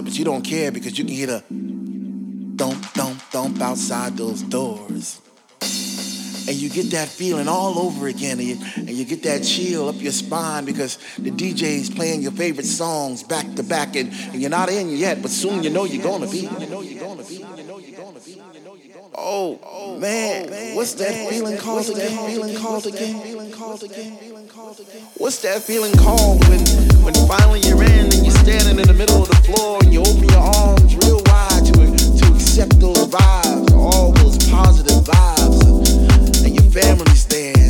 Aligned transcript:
but 0.00 0.18
you 0.18 0.24
don't 0.24 0.42
care 0.42 0.72
because 0.72 0.98
you 0.98 1.04
can 1.04 1.14
hear 1.14 1.26
the 1.26 1.40
thump, 2.56 2.84
thump, 2.94 3.20
thump 3.20 3.60
outside 3.60 4.16
those 4.16 4.42
doors. 4.42 5.20
And 6.48 6.56
you 6.56 6.70
get 6.70 6.90
that 6.90 7.08
feeling 7.08 7.46
all 7.46 7.78
over 7.78 8.08
again, 8.08 8.40
and 8.40 8.48
you, 8.48 8.58
and 8.76 8.90
you 8.90 9.04
get 9.04 9.22
that 9.22 9.44
chill 9.44 9.88
up 9.88 9.94
your 10.00 10.10
spine 10.10 10.64
because 10.64 10.98
the 11.16 11.30
DJ's 11.30 11.88
playing 11.88 12.22
your 12.22 12.32
favorite 12.32 12.66
songs 12.66 13.22
back 13.22 13.54
to 13.54 13.62
back, 13.62 13.94
and, 13.94 14.12
and 14.12 14.40
you're 14.40 14.50
not 14.50 14.68
in 14.68 14.88
yet, 14.90 15.22
but 15.22 15.30
soon 15.30 15.62
you 15.62 15.70
know 15.70 15.84
you're 15.84 16.02
gonna 16.02 16.28
be. 16.28 16.48
Oh, 19.14 19.60
oh 19.62 19.98
man, 19.98 20.74
what's 20.74 20.94
that 20.94 21.28
feeling 21.30 21.58
called 21.58 21.88
again? 21.88 22.26
Feeling 22.28 22.56
called 22.56 22.86
again? 22.86 23.20
Feeling 23.22 23.52
called 23.52 23.82
again? 23.84 24.31
What's 25.18 25.42
that 25.42 25.60
feeling 25.60 25.92
called 25.96 26.38
when, 26.48 26.60
when 27.02 27.14
finally 27.26 27.58
you're 27.66 27.82
in 27.82 28.14
and 28.14 28.22
you're 28.22 28.30
standing 28.30 28.78
in 28.78 28.86
the 28.86 28.94
middle 28.94 29.20
of 29.20 29.28
the 29.28 29.34
floor 29.42 29.80
and 29.82 29.92
you 29.92 29.98
open 30.00 30.28
your 30.28 30.38
arms 30.38 30.94
real 31.02 31.20
wide 31.26 31.66
to, 31.66 31.72
to 31.72 32.32
accept 32.32 32.78
those 32.78 33.08
vibes, 33.08 33.72
all 33.72 34.12
those 34.12 34.38
positive 34.48 35.02
vibes, 35.02 36.44
and 36.44 36.54
your 36.54 36.70
family's 36.70 37.26
there 37.26 37.61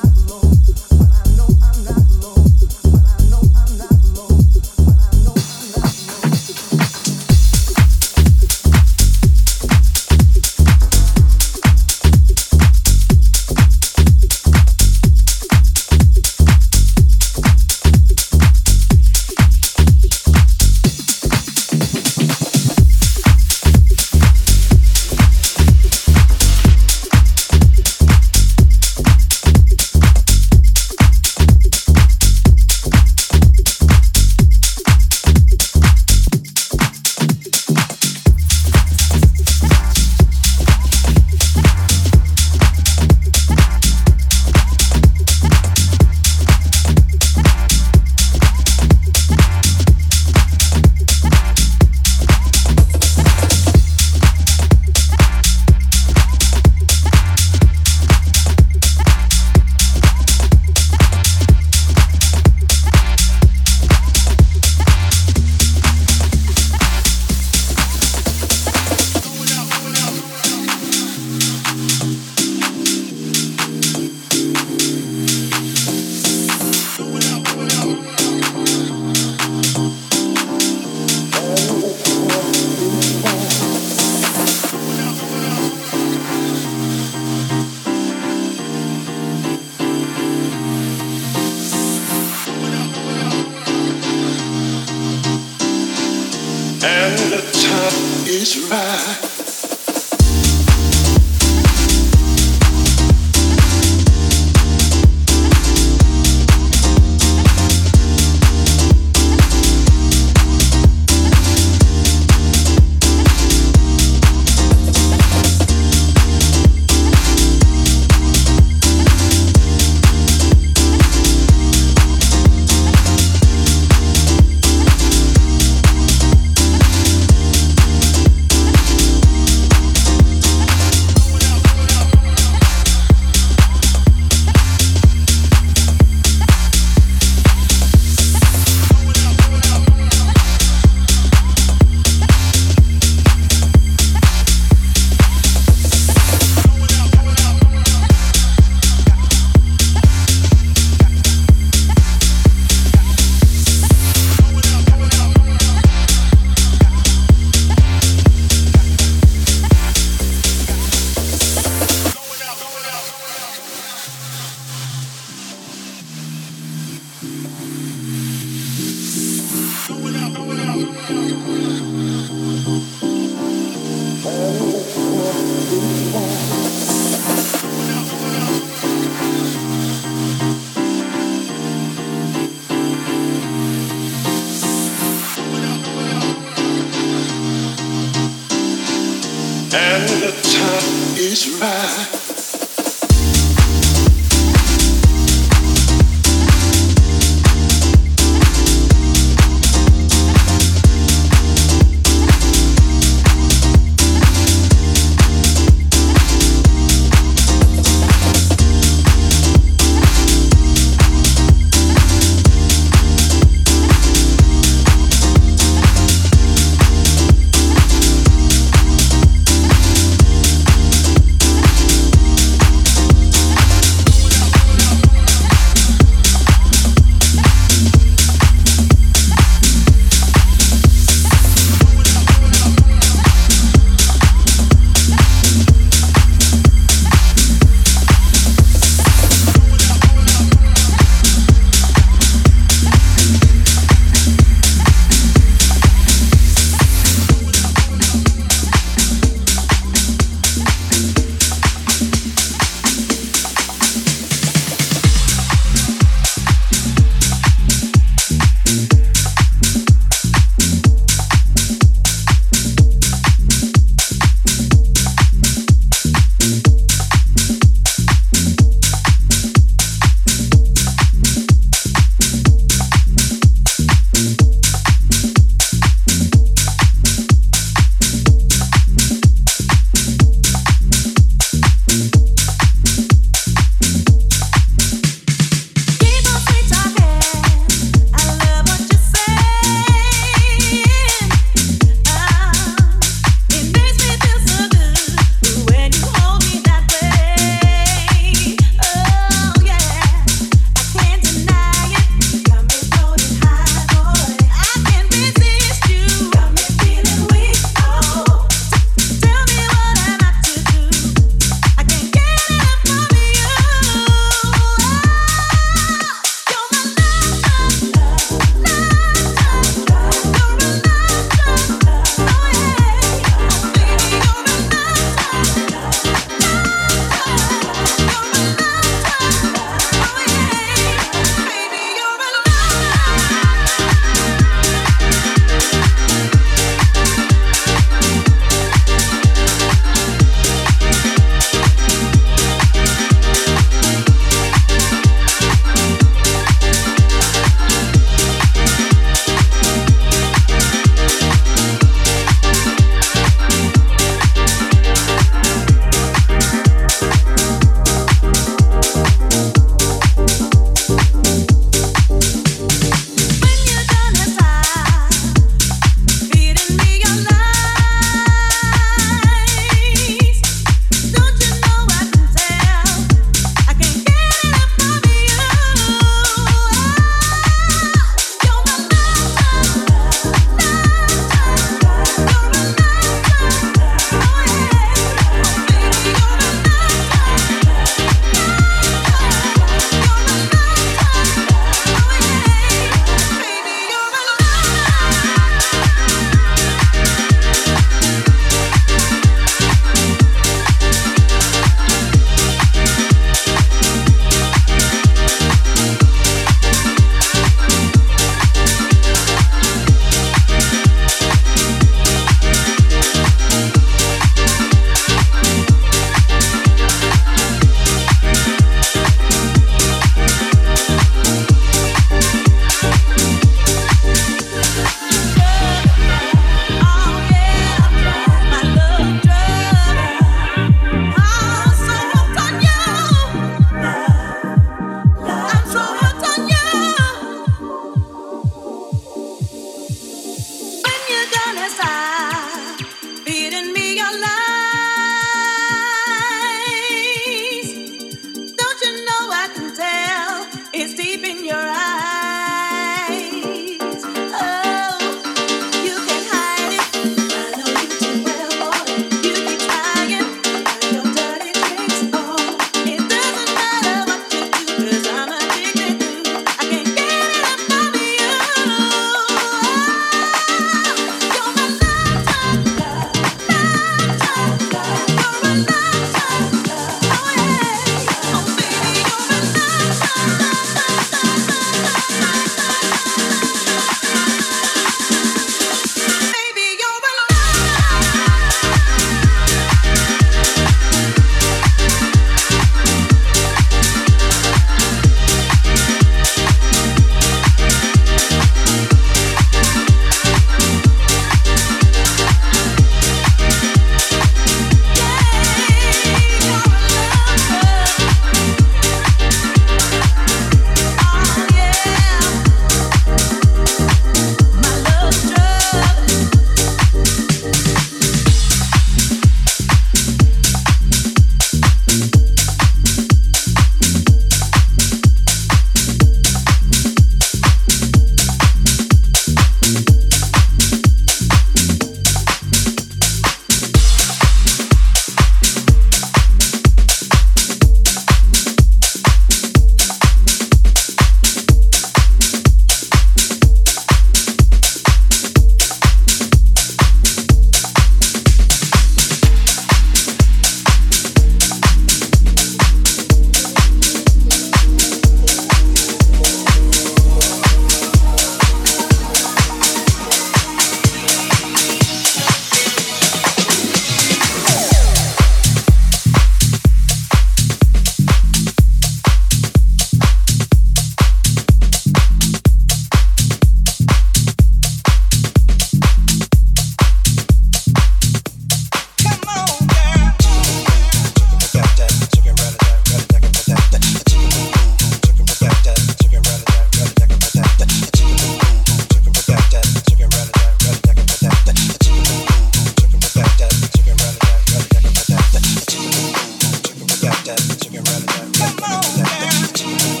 Come 598.41 598.63
on, 598.63 598.81
girl. 599.05 600.00